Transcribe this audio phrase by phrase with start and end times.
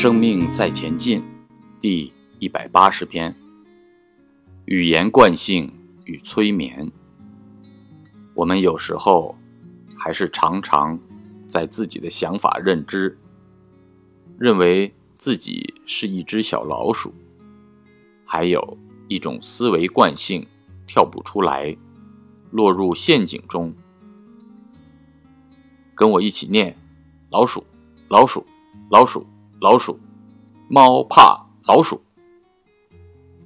[0.00, 1.20] 生命在前进，
[1.80, 3.34] 第一百八十篇：
[4.66, 5.72] 语言惯性
[6.04, 6.88] 与催眠。
[8.32, 9.36] 我们有时候
[9.96, 10.96] 还是常常
[11.48, 13.18] 在自己的想法认知，
[14.38, 17.12] 认为自己是一只小老鼠，
[18.24, 18.78] 还有
[19.08, 20.46] 一种思维惯性
[20.86, 21.76] 跳不出来，
[22.52, 23.74] 落入陷阱中。
[25.92, 26.72] 跟我一起念：
[27.30, 27.66] 老鼠，
[28.08, 28.46] 老鼠，
[28.90, 29.26] 老鼠。
[29.60, 29.98] 老鼠，
[30.68, 32.00] 猫怕老鼠。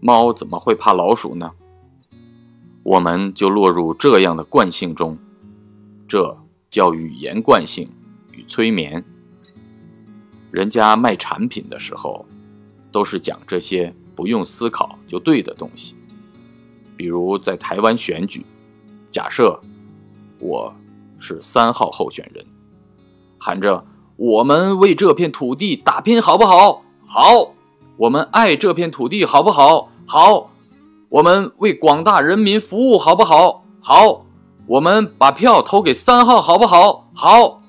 [0.00, 1.52] 猫怎么会怕老鼠呢？
[2.82, 5.16] 我们就落入这样的惯性中，
[6.08, 6.36] 这
[6.68, 7.88] 叫语言惯性
[8.32, 9.04] 与催眠。
[10.50, 12.26] 人家卖产品的时候，
[12.90, 15.94] 都是讲这些不用思考就对的东西。
[16.96, 18.44] 比如在台湾选举，
[19.10, 19.60] 假设
[20.40, 20.74] 我
[21.20, 22.44] 是三号候选人，
[23.38, 23.86] 喊着。
[24.20, 26.84] 我们为这片土地打拼，好不好？
[27.06, 27.54] 好。
[27.96, 29.90] 我们爱这片土地，好不好？
[30.04, 30.50] 好。
[31.08, 33.64] 我们为广大人民服务，好不好？
[33.80, 34.26] 好。
[34.66, 37.08] 我们把票投给三号，好不好？
[37.14, 37.62] 好。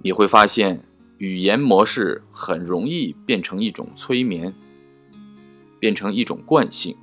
[0.00, 0.82] 你会发现，
[1.18, 4.54] 语言模式很容易变成一种催眠，
[5.78, 6.96] 变成一种惯性。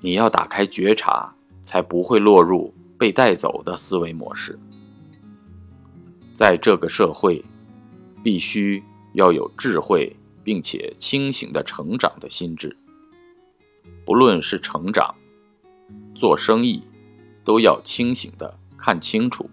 [0.00, 4.58] 你要打开觉察，才不会落入被带走的思维模式。
[6.36, 7.42] 在这个社会，
[8.22, 8.84] 必须
[9.14, 12.76] 要有智慧并且清醒的成长的心智。
[14.04, 15.14] 不论是成长、
[16.14, 16.82] 做生意，
[17.42, 19.48] 都要清醒的看清楚，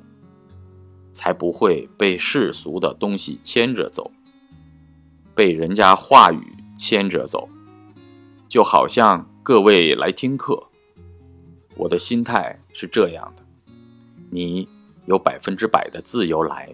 [1.13, 4.11] 才不会被世俗的东西牵着走，
[5.33, 7.47] 被人家话语牵着走。
[8.49, 10.61] 就好像各位来听课，
[11.77, 13.43] 我的心态是这样的：
[14.29, 14.67] 你。
[15.05, 16.73] 有百分之百的自由来，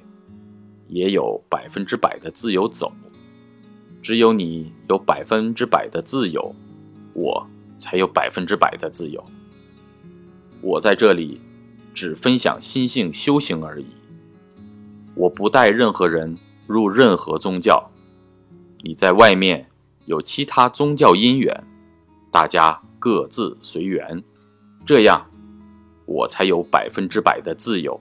[0.87, 2.91] 也有百分之百的自由走。
[4.01, 6.55] 只有你有百分之百的自由，
[7.13, 7.47] 我
[7.77, 9.23] 才有百分之百的自由。
[10.61, 11.41] 我在这里
[11.93, 13.87] 只分享心性修行而已，
[15.15, 17.89] 我不带任何人入任何宗教。
[18.83, 19.69] 你在外面
[20.05, 21.63] 有其他宗教因缘，
[22.31, 24.23] 大家各自随缘，
[24.85, 25.29] 这样
[26.05, 27.99] 我才有百分之百的自由。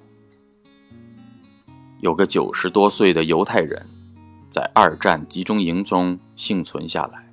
[2.00, 3.84] 有个九十多岁的犹太人，
[4.48, 7.28] 在二战集中营中幸存下来。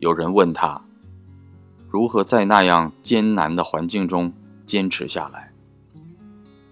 [0.00, 0.82] 有人问他，
[1.88, 4.32] 如何在那样艰难的环境中
[4.66, 5.52] 坚持下来？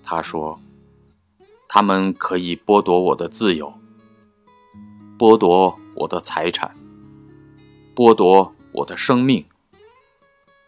[0.03, 0.61] 他说
[1.69, 3.73] ：“他们可以剥夺我的自由，
[5.17, 6.75] 剥夺我的财产，
[7.95, 9.45] 剥夺我的生命，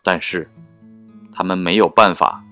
[0.05, 0.49] 但是
[1.33, 2.45] 他们没有办法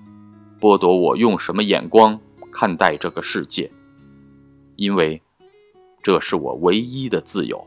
[0.59, 2.19] 剥夺我用什么眼光
[2.51, 3.71] 看待这个世界。”
[4.75, 5.21] 因为，
[6.01, 7.65] 这是我唯一的自由。